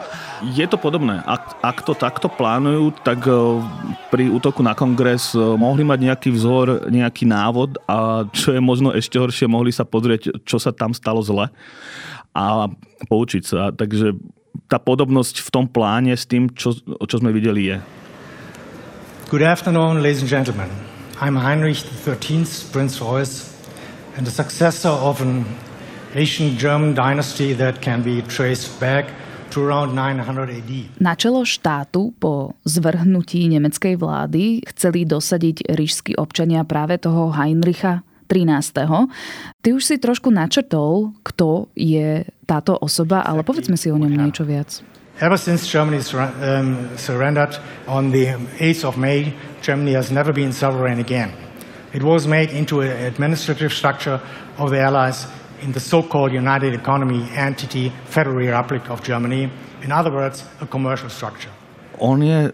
Je 0.56 0.64
to 0.72 0.80
podobné. 0.80 1.20
Ak, 1.28 1.60
ak 1.60 1.84
to 1.84 1.92
takto 1.92 2.32
plánujú, 2.32 2.96
tak 3.04 3.28
pri 4.08 4.32
útoku 4.32 4.64
na 4.64 4.72
kongres 4.72 5.36
mohli 5.36 5.84
mať 5.84 6.00
nejaký 6.08 6.30
vzor, 6.32 6.88
nejaký 6.88 7.28
návod 7.28 7.76
a 7.84 8.24
čo 8.32 8.56
je 8.56 8.62
možno 8.64 8.96
ešte 8.96 9.20
horšie, 9.20 9.52
mohli 9.52 9.76
sa 9.76 9.84
pozrieť, 9.84 10.48
čo 10.48 10.64
sa 10.64 10.72
tam 10.72 10.96
stalo 10.96 11.20
zle 11.20 11.52
a 12.38 12.70
poučiť 13.10 13.42
sa. 13.42 13.74
Takže 13.74 14.14
tá 14.70 14.78
podobnosť 14.78 15.42
v 15.42 15.50
tom 15.50 15.66
pláne 15.66 16.14
s 16.14 16.30
tým, 16.30 16.54
čo, 16.54 16.78
čo 16.86 17.16
sme 17.18 17.34
videli, 17.34 17.74
je. 17.74 17.78
Good 19.34 19.42
afternoon, 19.42 20.06
ladies 20.06 20.22
and 20.22 20.30
gentlemen. 20.30 20.70
I'm 21.18 21.34
Heinrich 21.34 21.82
XIII, 21.82 22.46
Prince 22.70 23.02
Royce, 23.02 23.50
and 24.14 24.24
the 24.24 24.32
successor 24.32 24.94
of 24.94 25.18
an 25.20 25.50
ancient 26.14 26.62
German 26.62 26.94
dynasty 26.94 27.58
that 27.58 27.82
can 27.82 28.06
be 28.06 28.22
traced 28.30 28.78
back 28.78 29.10
to 29.50 29.66
around 29.66 29.98
900 29.98 30.62
AD. 30.62 30.72
Na 31.02 31.18
čelo 31.18 31.42
štátu 31.42 32.14
po 32.22 32.54
zvrhnutí 32.64 33.50
nemeckej 33.50 33.98
vlády 33.98 34.62
chceli 34.76 35.10
dosadiť 35.10 35.74
rížskí 35.74 36.14
občania 36.14 36.62
práve 36.68 37.02
toho 37.02 37.34
Heinricha 37.34 38.06
13. 38.28 39.10
Ty 39.64 39.70
už 39.74 39.84
si 39.84 39.96
trošku 39.98 40.30
načrtol, 40.30 41.16
kto 41.24 41.72
je 41.74 42.28
táto 42.46 42.76
osoba, 42.78 43.24
ale 43.24 43.42
povedzme 43.42 43.80
si 43.80 43.88
o 43.90 43.98
ňom 43.98 44.12
niečo 44.12 44.44
viac. 44.44 44.84
Ever 45.18 45.38
since 45.38 45.66
Germany 45.66 45.98
um, 46.14 46.94
surrendered 46.94 47.58
on 47.90 48.14
the 48.14 48.38
8th 48.62 48.86
of 48.86 48.98
May, 49.02 49.34
Germany 49.66 49.98
has 49.98 50.14
never 50.14 50.30
been 50.30 50.54
sovereign 50.54 51.00
again. 51.02 51.34
It 51.94 52.04
was 52.04 52.28
made 52.28 52.54
into 52.54 52.82
an 52.86 52.94
administrative 53.02 53.74
structure 53.74 54.22
of 54.62 54.70
the 54.70 54.78
Allies 54.78 55.26
in 55.62 55.72
the 55.72 55.80
so-called 55.80 56.32
United 56.32 56.74
Economy 56.74 57.26
Entity 57.34 57.92
Federal 58.06 58.36
Republic 58.36 58.90
of 58.92 59.02
Germany. 59.02 59.50
In 59.82 59.92
other 59.92 60.12
words, 60.12 60.44
a 60.62 60.68
commercial 60.68 61.10
structure. 61.10 61.50
On 61.98 62.18
je 62.22 62.54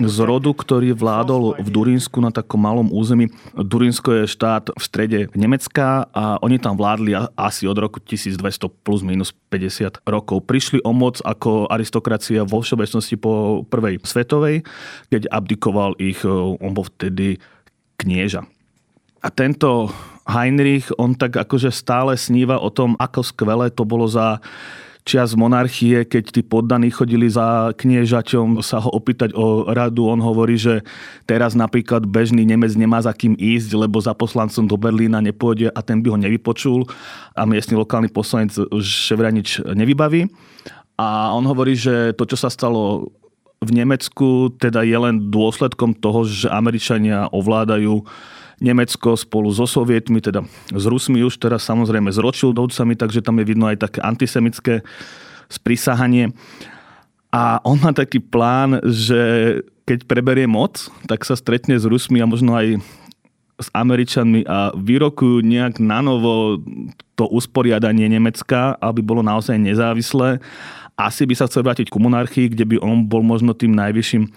z 0.00 0.18
rodu, 0.24 0.50
ktorý 0.56 0.96
vládol 0.96 1.60
v 1.60 1.68
Durínsku 1.68 2.16
na 2.18 2.32
takom 2.32 2.60
malom 2.60 2.88
území. 2.88 3.28
Durínsko 3.52 4.24
je 4.24 4.24
štát 4.24 4.72
v 4.72 4.82
strede 4.82 5.18
Nemecka 5.36 6.08
a 6.12 6.40
oni 6.40 6.56
tam 6.56 6.76
vládli 6.80 7.12
asi 7.36 7.68
od 7.68 7.76
roku 7.76 8.00
1200 8.00 8.40
plus 8.82 9.04
minus 9.04 9.36
50 9.52 10.00
rokov. 10.08 10.48
Prišli 10.48 10.80
o 10.80 10.96
moc 10.96 11.20
ako 11.20 11.68
aristokracia 11.68 12.48
vo 12.48 12.64
všeobecnosti 12.64 13.20
po 13.20 13.64
prvej 13.68 14.00
svetovej, 14.00 14.64
keď 15.12 15.28
abdikoval 15.28 15.92
ich, 16.00 16.24
on 16.24 16.72
bol 16.72 16.88
vtedy 16.88 17.36
knieža. 18.00 18.48
A 19.18 19.28
tento 19.34 19.92
Heinrich, 20.28 20.92
on 21.00 21.16
tak 21.16 21.40
akože 21.40 21.72
stále 21.72 22.14
sníva 22.14 22.60
o 22.60 22.68
tom, 22.68 22.94
ako 23.00 23.24
skvelé 23.24 23.72
to 23.72 23.82
bolo 23.88 24.04
za 24.04 24.38
čias 25.08 25.32
monarchie, 25.32 26.04
keď 26.04 26.24
tí 26.36 26.44
poddaní 26.44 26.92
chodili 26.92 27.32
za 27.32 27.72
kniežaťom 27.72 28.60
sa 28.60 28.84
ho 28.84 28.92
opýtať 28.92 29.32
o 29.32 29.64
radu, 29.72 30.04
on 30.04 30.20
hovorí, 30.20 30.60
že 30.60 30.84
teraz 31.24 31.56
napríklad 31.56 32.04
bežný 32.04 32.44
Nemec 32.44 32.76
nemá 32.76 33.00
za 33.00 33.16
kým 33.16 33.32
ísť, 33.32 33.72
lebo 33.72 33.96
za 34.04 34.12
poslancom 34.12 34.68
do 34.68 34.76
Berlína 34.76 35.24
nepôjde 35.24 35.72
a 35.72 35.80
ten 35.80 36.04
by 36.04 36.12
ho 36.12 36.18
nevypočul 36.20 36.84
a 37.32 37.48
miestny 37.48 37.80
lokálny 37.80 38.12
poslanec 38.12 38.52
Ševranič 38.84 39.64
nevybaví. 39.64 40.28
A 41.00 41.32
on 41.32 41.48
hovorí, 41.48 41.72
že 41.72 42.12
to, 42.12 42.28
čo 42.28 42.36
sa 42.36 42.52
stalo 42.52 43.08
v 43.64 43.70
Nemecku, 43.72 44.52
teda 44.60 44.84
je 44.84 44.98
len 44.98 45.32
dôsledkom 45.32 45.96
toho, 45.96 46.28
že 46.28 46.52
Američania 46.52 47.32
ovládajú 47.32 48.04
Nemecko 48.58 49.14
spolu 49.14 49.54
so 49.54 49.70
Sovietmi, 49.70 50.18
teda 50.18 50.42
s 50.74 50.84
Rusmi 50.86 51.22
už 51.22 51.38
teraz 51.38 51.62
samozrejme 51.66 52.10
s 52.10 52.18
Rothschildovcami, 52.18 52.98
takže 52.98 53.22
tam 53.22 53.38
je 53.38 53.46
vidno 53.46 53.70
aj 53.70 53.78
také 53.86 54.02
antisemické 54.02 54.82
sprísahanie. 55.46 56.34
A 57.30 57.62
on 57.62 57.78
má 57.78 57.94
taký 57.94 58.18
plán, 58.18 58.82
že 58.82 59.20
keď 59.86 60.04
preberie 60.04 60.48
moc, 60.48 60.90
tak 61.06 61.22
sa 61.22 61.38
stretne 61.38 61.78
s 61.78 61.86
Rusmi 61.86 62.20
a 62.20 62.28
možno 62.28 62.56
aj 62.56 62.82
s 63.58 63.68
Američanmi 63.74 64.46
a 64.46 64.70
vyrokujú 64.74 65.42
nejak 65.42 65.82
na 65.82 65.98
novo 65.98 66.62
to 67.18 67.26
usporiadanie 67.26 68.06
Nemecka, 68.06 68.78
aby 68.78 69.02
bolo 69.02 69.22
naozaj 69.22 69.58
nezávislé. 69.58 70.38
Asi 70.94 71.26
by 71.26 71.34
sa 71.34 71.46
chcel 71.50 71.66
vrátiť 71.66 71.90
k 71.90 71.98
monarchii, 71.98 72.46
kde 72.54 72.64
by 72.74 72.76
on 72.78 73.06
bol 73.06 73.22
možno 73.22 73.54
tým 73.54 73.74
najvyšším 73.74 74.30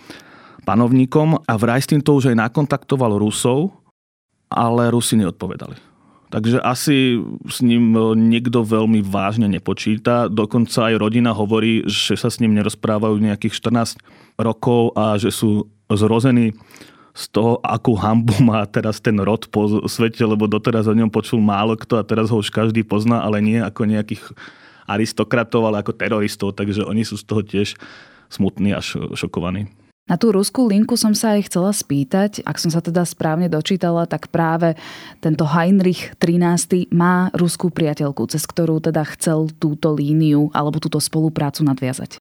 panovníkom 0.66 1.42
a 1.46 1.54
vraj 1.58 1.82
s 1.82 1.90
týmto 1.90 2.14
už 2.14 2.34
aj 2.34 2.38
nakontaktoval 2.38 3.18
Rusov, 3.18 3.81
ale 4.52 4.92
Rusi 4.92 5.16
neodpovedali. 5.16 5.80
Takže 6.32 6.64
asi 6.64 7.20
s 7.44 7.60
ním 7.60 7.92
niekto 8.16 8.64
veľmi 8.64 9.04
vážne 9.04 9.52
nepočíta. 9.52 10.32
Dokonca 10.32 10.88
aj 10.88 10.96
rodina 10.96 11.36
hovorí, 11.36 11.84
že 11.92 12.16
sa 12.16 12.32
s 12.32 12.40
ním 12.40 12.56
nerozprávajú 12.56 13.20
nejakých 13.20 13.60
14 13.60 14.00
rokov 14.40 14.96
a 14.96 15.20
že 15.20 15.28
sú 15.28 15.68
zrození 15.92 16.56
z 17.12 17.24
toho, 17.36 17.60
akú 17.60 18.00
hambu 18.00 18.32
má 18.40 18.64
teraz 18.64 19.04
ten 19.04 19.20
rod 19.20 19.44
po 19.52 19.84
svete, 19.92 20.24
lebo 20.24 20.48
doteraz 20.48 20.88
o 20.88 20.96
ňom 20.96 21.12
počul 21.12 21.44
málo 21.44 21.76
kto 21.76 22.00
a 22.00 22.08
teraz 22.08 22.32
ho 22.32 22.40
už 22.40 22.48
každý 22.48 22.88
pozná, 22.88 23.20
ale 23.20 23.44
nie 23.44 23.60
ako 23.60 23.84
nejakých 23.84 24.32
aristokratov, 24.88 25.68
ale 25.68 25.84
ako 25.84 25.92
teroristov, 25.92 26.56
takže 26.56 26.88
oni 26.88 27.04
sú 27.04 27.20
z 27.20 27.28
toho 27.28 27.44
tiež 27.44 27.76
smutní 28.32 28.72
až 28.72 28.96
šokovaní. 29.20 29.68
Na 30.10 30.18
tú 30.18 30.34
ruskú 30.34 30.66
linku 30.66 30.98
som 30.98 31.14
sa 31.14 31.38
aj 31.38 31.52
chcela 31.52 31.70
spýtať, 31.70 32.42
ak 32.42 32.58
som 32.58 32.74
sa 32.74 32.82
teda 32.82 33.06
správne 33.06 33.48
dočítala, 33.48 34.10
tak 34.10 34.34
práve 34.34 34.74
tento 35.22 35.46
Heinrich 35.46 36.18
13. 36.18 36.90
má 36.90 37.30
ruskú 37.38 37.70
priateľku, 37.70 38.26
cez 38.26 38.44
ktorú 38.50 38.82
teda 38.82 39.06
chcel 39.14 39.54
túto 39.62 39.94
líniu 39.94 40.50
alebo 40.58 40.82
túto 40.82 40.98
spoluprácu 40.98 41.62
nadviazať. 41.64 42.18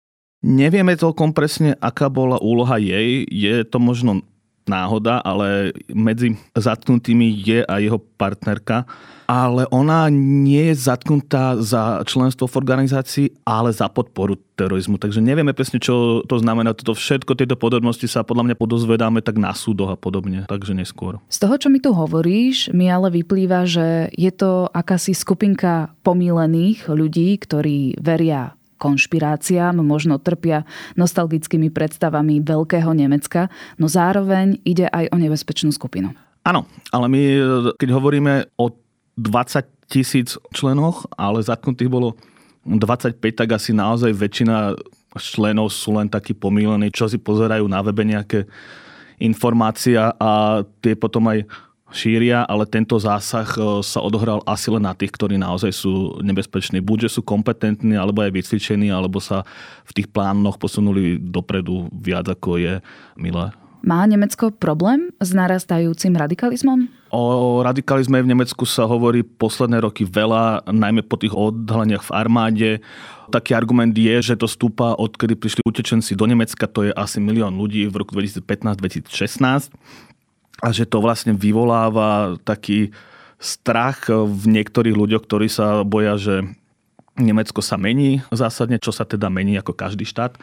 Nevieme 0.45 0.95
celkom 0.95 1.33
presne, 1.33 1.73
aká 1.81 2.05
bola 2.07 2.37
úloha 2.37 2.77
jej. 2.77 3.25
Je 3.27 3.65
to 3.65 3.81
možno 3.81 4.23
náhoda, 4.65 5.21
ale 5.21 5.71
medzi 5.93 6.37
zatknutými 6.57 7.41
je 7.41 7.59
aj 7.65 7.81
jeho 7.81 7.99
partnerka. 8.17 8.85
Ale 9.25 9.65
ona 9.73 10.05
nie 10.13 10.69
je 10.69 10.85
zatknutá 10.85 11.57
za 11.57 12.05
členstvo 12.05 12.45
v 12.45 12.57
organizácii, 12.61 13.41
ale 13.41 13.73
za 13.73 13.89
podporu 13.89 14.37
terorizmu. 14.53 15.01
Takže 15.01 15.17
nevieme 15.17 15.57
presne, 15.57 15.81
čo 15.81 16.21
to 16.29 16.37
znamená. 16.37 16.77
Toto 16.77 16.93
všetko, 16.93 17.33
tieto 17.33 17.57
podrobnosti 17.57 18.05
sa 18.05 18.21
podľa 18.21 18.53
mňa 18.53 18.55
podozvedáme 18.61 19.25
tak 19.25 19.41
na 19.41 19.57
súdoch 19.57 19.89
a 19.89 19.97
podobne. 19.97 20.45
Takže 20.45 20.77
neskôr. 20.77 21.17
Z 21.25 21.41
toho, 21.41 21.57
čo 21.57 21.73
mi 21.73 21.81
tu 21.81 21.89
hovoríš, 21.97 22.69
mi 22.69 22.85
ale 22.85 23.09
vyplýva, 23.09 23.65
že 23.65 24.13
je 24.13 24.29
to 24.29 24.69
akási 24.69 25.17
skupinka 25.17 25.89
pomílených 26.05 26.85
ľudí, 26.85 27.33
ktorí 27.41 27.97
veria 27.97 28.53
konšpiráciám, 28.77 29.79
možno 29.79 30.19
trpia 30.19 30.67
nostalgickými 30.99 31.71
predstavami 31.71 32.43
veľkého 32.43 32.91
Nemecka, 32.91 33.47
no 33.79 33.87
zároveň 33.87 34.59
ide 34.67 34.91
aj 34.91 35.11
o 35.11 35.17
nebezpečnú 35.17 35.71
skupinu. 35.71 36.11
Áno, 36.45 36.69
ale 36.93 37.05
my, 37.09 37.21
keď 37.81 37.89
hovoríme 37.89 38.53
o 38.59 38.69
20 39.17 39.89
tisíc 39.89 40.37
členoch, 40.53 41.09
ale 41.17 41.41
zatknutých 41.41 41.89
bolo 41.89 42.13
25, 42.65 43.17
tak 43.33 43.49
asi 43.57 43.71
naozaj 43.73 44.11
väčšina 44.13 44.73
členov 45.15 45.71
sú 45.71 45.95
len 45.95 46.11
takí 46.11 46.35
pomílení, 46.35 46.91
čo 46.91 47.07
si 47.07 47.15
pozerajú 47.15 47.65
na 47.69 47.79
webe 47.79 48.03
nejaké 48.03 48.49
informácia 49.21 50.11
a 50.19 50.61
tie 50.83 50.97
potom 50.97 51.23
aj 51.31 51.47
šíria, 51.93 52.41
ale 52.45 52.65
tento 52.65 52.97
zásah 52.97 53.45
e, 53.55 53.85
sa 53.85 54.01
odohral 54.01 54.41
asi 54.49 54.73
len 54.73 54.83
na 54.85 54.97
tých, 54.97 55.13
ktorí 55.13 55.37
naozaj 55.37 55.71
sú 55.71 56.17
nebezpeční. 56.25 56.81
Buď, 56.81 57.09
že 57.09 57.19
sú 57.19 57.21
kompetentní, 57.21 57.93
alebo 57.93 58.25
aj 58.25 58.33
vycvičení, 58.33 58.89
alebo 58.89 59.21
sa 59.21 59.45
v 59.85 59.91
tých 60.01 60.07
plánoch 60.09 60.57
posunuli 60.57 61.21
dopredu 61.21 61.87
viac, 61.93 62.25
ako 62.25 62.57
je 62.57 62.73
milé. 63.15 63.53
Má 63.85 64.01
Nemecko 64.09 64.49
problém 64.49 65.13
s 65.21 65.29
narastajúcim 65.29 66.17
radikalizmom? 66.17 66.89
O 67.13 67.61
radikalizme 67.61 68.17
v 68.17 68.33
Nemecku 68.33 68.65
sa 68.65 68.89
hovorí 68.89 69.21
posledné 69.21 69.77
roky 69.85 70.09
veľa, 70.09 70.65
najmä 70.73 71.05
po 71.05 71.21
tých 71.21 71.37
odhaleniach 71.37 72.01
v 72.09 72.11
armáde. 72.17 72.69
Taký 73.29 73.53
argument 73.53 73.93
je, 73.93 74.33
že 74.33 74.41
to 74.41 74.49
stúpa, 74.49 74.97
odkedy 74.97 75.37
prišli 75.37 75.61
utečenci 75.61 76.17
do 76.17 76.25
Nemecka, 76.25 76.65
to 76.65 76.89
je 76.89 76.91
asi 76.97 77.21
milión 77.21 77.53
ľudí 77.53 77.85
v 77.85 78.01
roku 78.01 78.17
2015-2016 78.17 79.69
a 80.63 80.71
že 80.71 80.87
to 80.87 81.03
vlastne 81.03 81.35
vyvoláva 81.35 82.39
taký 82.47 82.95
strach 83.39 84.07
v 84.09 84.43
niektorých 84.47 84.95
ľuďoch, 84.95 85.23
ktorí 85.27 85.51
sa 85.51 85.83
boja, 85.83 86.15
že 86.15 86.47
Nemecko 87.15 87.63
sa 87.63 87.79
mení 87.79 88.23
zásadne, 88.31 88.79
čo 88.79 88.91
sa 88.91 89.07
teda 89.07 89.31
mení 89.31 89.55
ako 89.59 89.75
každý 89.75 90.03
štát. 90.07 90.35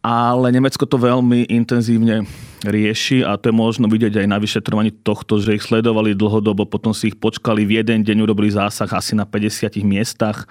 Ale 0.00 0.48
Nemecko 0.48 0.88
to 0.88 0.96
veľmi 0.96 1.44
intenzívne 1.52 2.24
rieši 2.64 3.20
a 3.20 3.36
to 3.36 3.52
je 3.52 3.54
možno 3.54 3.84
vidieť 3.84 4.24
aj 4.24 4.26
na 4.32 4.40
vyšetrovaní 4.40 4.96
tohto, 5.04 5.36
že 5.36 5.60
ich 5.60 5.66
sledovali 5.66 6.16
dlhodobo, 6.16 6.64
potom 6.64 6.96
si 6.96 7.12
ich 7.12 7.20
počkali 7.20 7.68
v 7.68 7.84
jeden 7.84 8.00
deň, 8.00 8.24
urobili 8.24 8.48
zásah 8.48 8.88
asi 8.88 9.12
na 9.12 9.28
50 9.28 9.76
miestach 9.84 10.48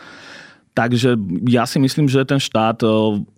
Takže 0.78 1.20
ja 1.50 1.68
si 1.68 1.82
myslím, 1.82 2.08
že 2.08 2.24
ten 2.24 2.40
štát 2.40 2.86
e, 2.86 2.88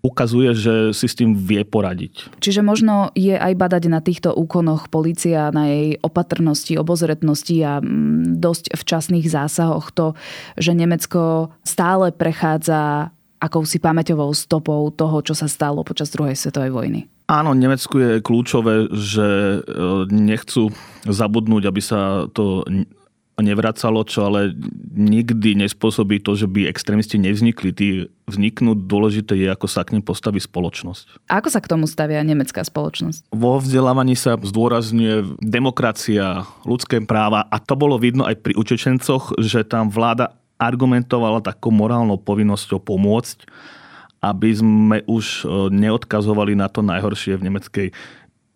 ukazuje, 0.05 0.53
že 0.53 0.73
si 0.93 1.07
s 1.09 1.17
tým 1.17 1.33
vie 1.33 1.65
poradiť. 1.65 2.37
Čiže 2.37 2.61
možno 2.61 3.09
je 3.17 3.33
aj 3.33 3.53
badať 3.57 3.83
na 3.89 4.03
týchto 4.03 4.29
úkonoch 4.35 4.91
policia, 4.93 5.49
na 5.49 5.65
jej 5.71 5.97
opatrnosti, 6.05 6.77
obozretnosti 6.77 7.57
a 7.65 7.81
mm, 7.81 8.37
dosť 8.37 8.77
včasných 8.77 9.25
zásahoch 9.25 9.89
to, 9.89 10.13
že 10.59 10.77
Nemecko 10.77 11.49
stále 11.65 12.13
prechádza 12.13 13.09
akousi 13.41 13.81
pamäťovou 13.81 14.29
stopou 14.37 14.93
toho, 14.93 15.25
čo 15.25 15.33
sa 15.33 15.49
stalo 15.49 15.81
počas 15.81 16.13
druhej 16.13 16.37
svetovej 16.37 16.69
vojny. 16.69 17.01
Áno, 17.25 17.57
Nemecku 17.57 17.97
je 17.97 18.11
kľúčové, 18.21 18.91
že 18.93 19.27
e, 19.57 19.59
nechcú 20.13 20.69
zabudnúť, 21.07 21.63
aby 21.65 21.81
sa 21.81 22.27
to 22.29 22.61
nevracalo, 23.39 24.03
čo 24.03 24.27
ale 24.27 24.51
nikdy 24.91 25.55
nespôsobí 25.55 26.19
to, 26.19 26.35
že 26.35 26.51
by 26.51 26.67
extrémisti 26.67 27.15
nevznikli. 27.15 27.71
Tí 27.71 28.11
vzniknú, 28.27 28.75
dôležité 28.75 29.39
je, 29.39 29.47
ako 29.47 29.67
sa 29.71 29.87
k 29.87 29.95
nim 29.95 30.03
postaví 30.03 30.43
spoločnosť. 30.43 31.31
A 31.31 31.39
ako 31.39 31.49
sa 31.49 31.63
k 31.63 31.71
tomu 31.71 31.87
stavia 31.87 32.19
nemecká 32.21 32.61
spoločnosť? 32.61 33.31
Vo 33.31 33.57
vzdelávaní 33.63 34.19
sa 34.19 34.35
zdôrazňuje 34.35 35.39
demokracia, 35.39 36.43
ľudské 36.67 36.99
práva 36.99 37.47
a 37.47 37.57
to 37.57 37.79
bolo 37.79 37.95
vidno 37.95 38.27
aj 38.27 38.35
pri 38.43 38.53
utečencoch, 38.59 39.39
že 39.39 39.63
tam 39.63 39.87
vláda 39.87 40.35
argumentovala 40.59 41.41
takou 41.41 41.71
morálnou 41.71 42.19
povinnosťou 42.19 42.83
pomôcť 42.83 43.47
aby 44.21 44.53
sme 44.53 45.01
už 45.09 45.49
neodkazovali 45.73 46.53
na 46.53 46.69
to 46.69 46.85
najhoršie 46.85 47.41
v 47.41 47.45
nemeckej 47.49 47.87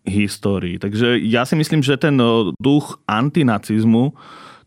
histórii. 0.06 0.78
Takže 0.78 1.18
ja 1.18 1.42
si 1.42 1.58
myslím, 1.58 1.82
že 1.82 1.98
ten 1.98 2.14
duch 2.62 3.02
antinacizmu 3.10 4.14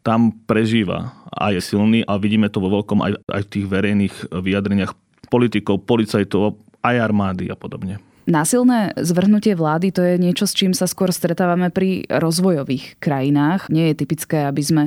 tam 0.01 0.31
prežíva 0.47 1.13
a 1.29 1.51
je 1.51 1.61
silný 1.61 2.01
a 2.07 2.15
vidíme 2.15 2.47
to 2.47 2.63
vo 2.63 2.81
veľkom 2.81 2.99
aj, 3.03 3.11
aj 3.27 3.41
v 3.45 3.51
tých 3.51 3.65
verejných 3.67 4.15
vyjadreniach 4.31 4.93
politikov, 5.29 5.85
policajtov, 5.85 6.57
aj 6.81 6.95
armády 6.97 7.51
a 7.51 7.55
podobne. 7.59 7.99
Násilné 8.29 8.93
zvrhnutie 8.93 9.57
vlády 9.57 9.89
to 9.89 10.05
je 10.05 10.21
niečo, 10.21 10.45
s 10.45 10.53
čím 10.53 10.77
sa 10.77 10.85
skôr 10.85 11.09
stretávame 11.09 11.73
pri 11.73 12.05
rozvojových 12.13 13.01
krajinách. 13.01 13.65
Nie 13.73 13.89
je 13.89 14.05
typické, 14.05 14.45
aby 14.45 14.61
sme 14.61 14.83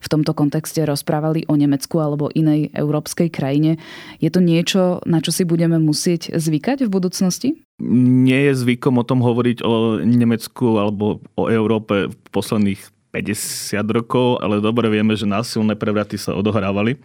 v 0.00 0.08
tomto 0.08 0.32
kontexte 0.32 0.80
rozprávali 0.80 1.44
o 1.44 1.60
Nemecku 1.60 2.00
alebo 2.00 2.32
inej 2.32 2.72
európskej 2.72 3.28
krajine. 3.28 3.76
Je 4.16 4.32
to 4.32 4.40
niečo, 4.40 5.04
na 5.04 5.20
čo 5.20 5.28
si 5.28 5.44
budeme 5.44 5.76
musieť 5.76 6.40
zvykať 6.40 6.88
v 6.88 6.92
budúcnosti? 6.96 7.48
Nie 7.84 8.48
je 8.48 8.64
zvykom 8.64 8.96
o 8.96 9.04
tom 9.04 9.20
hovoriť 9.20 9.60
o 9.60 10.00
Nemecku 10.00 10.80
alebo 10.80 11.20
o 11.36 11.52
Európe 11.52 12.08
v 12.08 12.16
posledných 12.32 12.95
50 13.16 13.80
rokov, 13.96 14.44
ale 14.44 14.60
dobre 14.60 14.92
vieme, 14.92 15.16
že 15.16 15.24
násilné 15.24 15.72
prevraty 15.72 16.20
sa 16.20 16.36
odohrávali 16.36 17.00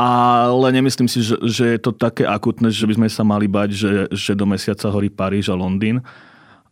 ale 0.00 0.72
nemyslím 0.72 1.12
si, 1.12 1.20
že, 1.20 1.36
že 1.44 1.76
je 1.76 1.80
to 1.84 1.92
také 1.92 2.24
akutné, 2.24 2.72
že 2.72 2.88
by 2.88 2.96
sme 2.96 3.08
sa 3.12 3.20
mali 3.20 3.44
bať, 3.44 3.68
že, 3.76 3.92
že 4.08 4.32
do 4.32 4.48
mesiaca 4.48 4.88
horí 4.88 5.12
Paríž 5.12 5.52
a 5.52 5.56
Londýn. 5.60 6.00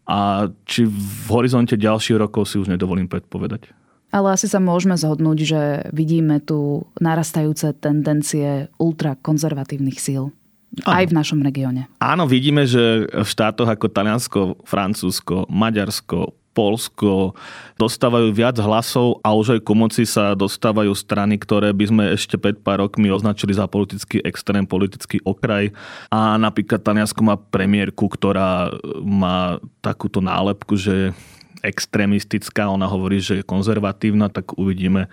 A 0.08 0.48
či 0.64 0.88
v 0.88 1.28
horizonte 1.28 1.76
ďalších 1.76 2.16
rokov 2.16 2.48
si 2.48 2.56
už 2.56 2.72
nedovolím 2.72 3.04
predpovedať. 3.04 3.68
Ale 4.08 4.32
asi 4.32 4.48
sa 4.48 4.56
môžeme 4.56 4.96
zhodnúť, 4.96 5.38
že 5.44 5.60
vidíme 5.92 6.40
tu 6.40 6.88
narastajúce 6.96 7.76
tendencie 7.76 8.72
ultrakonzervatívnych 8.80 10.00
síl. 10.00 10.32
Aj 10.88 11.04
v 11.04 11.12
našom 11.12 11.44
regióne. 11.44 11.92
Áno, 12.00 12.24
vidíme, 12.24 12.64
že 12.64 13.04
v 13.08 13.28
štátoch 13.28 13.68
ako 13.68 13.88
Taliansko, 13.92 14.40
Francúzsko, 14.64 15.44
Maďarsko, 15.52 16.32
Polsko 16.58 17.38
dostávajú 17.78 18.34
viac 18.34 18.58
hlasov 18.58 19.22
a 19.22 19.30
už 19.30 19.54
aj 19.54 19.60
ku 19.62 19.78
moci 19.78 20.02
sa 20.02 20.34
dostávajú 20.34 20.90
strany, 20.90 21.38
ktoré 21.38 21.70
by 21.70 21.84
sme 21.86 22.04
ešte 22.18 22.34
pred 22.34 22.58
pár 22.58 22.82
rokmi 22.82 23.14
označili 23.14 23.54
za 23.54 23.70
politický 23.70 24.18
extrém, 24.26 24.66
politický 24.66 25.22
okraj. 25.22 25.70
A 26.10 26.34
napríklad 26.34 26.82
Taliansko 26.82 27.22
má 27.22 27.38
premiérku, 27.38 28.10
ktorá 28.10 28.74
má 29.06 29.62
takúto 29.78 30.18
nálepku, 30.18 30.74
že 30.74 30.90
je 30.90 31.08
extrémistická, 31.62 32.66
ona 32.66 32.90
hovorí, 32.90 33.22
že 33.22 33.42
je 33.42 33.46
konzervatívna, 33.46 34.26
tak 34.26 34.58
uvidíme, 34.58 35.06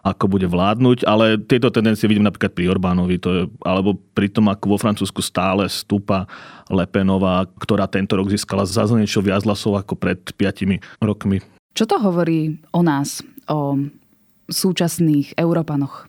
ako 0.00 0.24
bude 0.32 0.48
vládnuť, 0.48 1.04
ale 1.04 1.36
tieto 1.36 1.68
tendencie 1.68 2.08
vidím 2.08 2.24
napríklad 2.24 2.56
pri 2.56 2.72
Orbánovi, 2.72 3.16
to 3.20 3.28
je, 3.32 3.42
alebo 3.64 4.00
pri 4.16 4.32
tom, 4.32 4.48
ako 4.48 4.76
vo 4.76 4.78
Francúzsku 4.80 5.20
stále 5.20 5.68
stúpa 5.68 6.24
Lepenová, 6.72 7.44
ktorá 7.60 7.84
tento 7.84 8.16
rok 8.16 8.32
získala 8.32 8.64
za 8.64 8.88
niečo 8.96 9.20
viac 9.20 9.44
hlasov 9.44 9.76
ako 9.76 9.94
pred 10.00 10.20
5 10.24 11.04
rokmi. 11.04 11.44
Čo 11.76 11.84
to 11.86 11.96
hovorí 12.00 12.58
o 12.72 12.80
nás, 12.80 13.20
o 13.46 13.76
súčasných 14.50 15.38
Európanoch? 15.38 16.08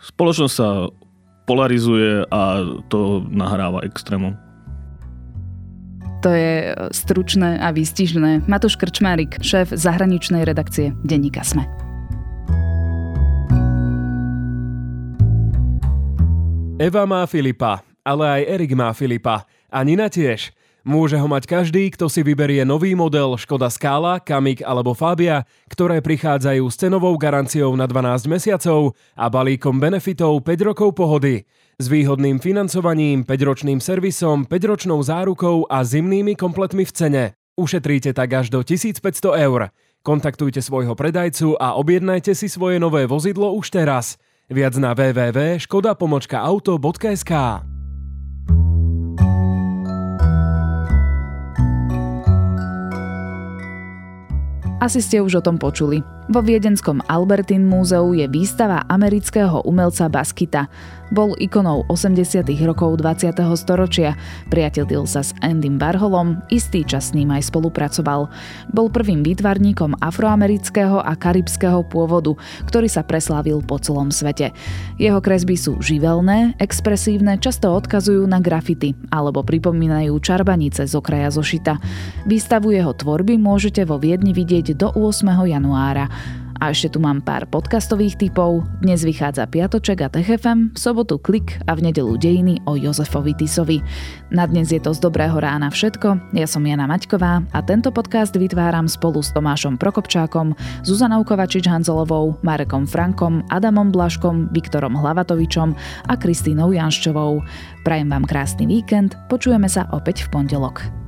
Spoločnosť 0.00 0.54
sa 0.54 0.88
polarizuje 1.48 2.24
a 2.30 2.62
to 2.86 3.26
nahráva 3.26 3.82
extrémom. 3.82 4.38
To 6.20 6.30
je 6.30 6.76
stručné 6.92 7.56
a 7.58 7.72
výstižné. 7.72 8.44
Matúš 8.44 8.76
Krčmárik, 8.76 9.40
šéf 9.40 9.72
zahraničnej 9.72 10.44
redakcie 10.44 10.92
Denníka 11.00 11.40
Sme. 11.40 11.89
Eva 16.80 17.04
má 17.04 17.28
Filipa, 17.28 17.84
ale 18.00 18.40
aj 18.40 18.56
Erik 18.56 18.72
má 18.72 18.88
Filipa. 18.96 19.44
A 19.68 19.84
Nina 19.84 20.08
tiež. 20.08 20.48
Môže 20.80 21.20
ho 21.20 21.28
mať 21.28 21.44
každý, 21.44 21.92
kto 21.92 22.08
si 22.08 22.24
vyberie 22.24 22.64
nový 22.64 22.96
model 22.96 23.36
Škoda 23.36 23.68
Scala, 23.68 24.16
Kamik 24.16 24.64
alebo 24.64 24.96
Fabia, 24.96 25.44
ktoré 25.68 26.00
prichádzajú 26.00 26.64
s 26.72 26.80
cenovou 26.80 27.12
garanciou 27.20 27.76
na 27.76 27.84
12 27.84 28.32
mesiacov 28.32 28.96
a 29.12 29.28
balíkom 29.28 29.76
benefitov 29.76 30.40
5 30.40 30.68
rokov 30.72 30.96
pohody. 30.96 31.44
S 31.76 31.84
výhodným 31.84 32.40
financovaním, 32.40 33.28
5-ročným 33.28 33.76
servisom, 33.76 34.48
5-ročnou 34.48 35.04
zárukou 35.04 35.68
a 35.68 35.84
zimnými 35.84 36.32
kompletmi 36.32 36.88
v 36.88 36.92
cene. 36.96 37.24
Ušetríte 37.60 38.16
tak 38.16 38.32
až 38.32 38.48
do 38.48 38.64
1500 38.64 39.04
eur. 39.36 39.68
Kontaktujte 40.00 40.64
svojho 40.64 40.96
predajcu 40.96 41.60
a 41.60 41.76
objednajte 41.76 42.32
si 42.32 42.48
svoje 42.48 42.80
nové 42.80 43.04
vozidlo 43.04 43.52
už 43.52 43.68
teraz– 43.68 44.16
Viac 44.50 44.74
na 44.82 44.98
www.škoda-auto.sk 44.98 47.32
Asi 54.80 55.04
ste 55.04 55.20
už 55.22 55.38
o 55.38 55.42
tom 55.44 55.54
počuli. 55.54 56.02
Vo 56.30 56.46
viedenskom 56.46 57.02
Albertin 57.10 57.66
múzeu 57.66 58.14
je 58.14 58.30
výstava 58.30 58.86
amerického 58.86 59.66
umelca 59.66 60.06
Baskita 60.06 60.70
bol 61.10 61.34
ikonou 61.42 61.82
80. 61.90 62.46
rokov 62.62 63.02
20. 63.02 63.34
storočia, 63.58 64.14
priatelil 64.46 65.10
sa 65.10 65.26
s 65.26 65.34
Andym 65.42 65.74
Warholom, 65.74 66.38
istý 66.54 66.86
čas 66.86 67.10
s 67.10 67.14
ním 67.18 67.34
aj 67.34 67.50
spolupracoval. 67.50 68.30
Bol 68.70 68.86
prvým 68.94 69.26
výtvarníkom 69.26 69.98
afroamerického 69.98 71.02
a 71.02 71.18
karibského 71.18 71.82
pôvodu, 71.82 72.38
ktorý 72.70 72.86
sa 72.86 73.02
preslávil 73.02 73.58
po 73.66 73.82
celom 73.82 74.14
svete. 74.14 74.54
Jeho 75.02 75.18
kresby 75.18 75.58
sú 75.58 75.82
živelné, 75.82 76.54
expresívne, 76.62 77.42
často 77.42 77.74
odkazujú 77.74 78.22
na 78.30 78.38
grafity 78.38 78.94
alebo 79.10 79.42
pripomínajú 79.42 80.14
čarbanice 80.22 80.86
z 80.86 80.94
okraja 80.94 81.34
zošita. 81.34 81.82
Výstavu 82.30 82.70
jeho 82.70 82.94
tvorby 82.94 83.34
môžete 83.34 83.82
vo 83.82 83.98
Viedni 83.98 84.30
vidieť 84.30 84.78
do 84.78 84.94
8. 84.94 85.26
januára. 85.26 86.06
A 86.60 86.76
ešte 86.76 86.92
tu 86.92 87.00
mám 87.00 87.24
pár 87.24 87.48
podcastových 87.48 88.20
typov. 88.20 88.68
Dnes 88.84 89.00
vychádza 89.00 89.48
Piatoček 89.48 90.04
a 90.04 90.12
TFM, 90.12 90.76
v 90.76 90.78
sobotu 90.78 91.16
Klik 91.16 91.56
a 91.64 91.72
v 91.72 91.88
nedelu 91.88 92.20
Dejiny 92.20 92.60
o 92.68 92.76
Jozefovi 92.76 93.32
Tisovi. 93.32 93.80
Na 94.28 94.44
dnes 94.44 94.68
je 94.68 94.76
to 94.76 94.92
z 94.92 95.00
dobrého 95.00 95.40
rána 95.40 95.72
všetko. 95.72 96.36
Ja 96.36 96.44
som 96.44 96.68
Jana 96.68 96.84
Maťková 96.84 97.48
a 97.56 97.58
tento 97.64 97.88
podcast 97.88 98.36
vytváram 98.36 98.92
spolu 98.92 99.24
s 99.24 99.32
Tomášom 99.32 99.80
Prokopčákom, 99.80 100.52
Zuzanou 100.84 101.24
Kovačič-Hanzelovou, 101.24 102.44
Marekom 102.44 102.84
Frankom, 102.84 103.40
Adamom 103.48 103.88
Blaškom, 103.88 104.52
Viktorom 104.52 105.00
Hlavatovičom 105.00 105.72
a 106.12 106.14
Kristínou 106.20 106.76
Janščovou. 106.76 107.40
Prajem 107.88 108.12
vám 108.12 108.28
krásny 108.28 108.68
víkend, 108.68 109.16
počujeme 109.32 109.64
sa 109.64 109.88
opäť 109.96 110.28
v 110.28 110.36
pondelok. 110.36 110.99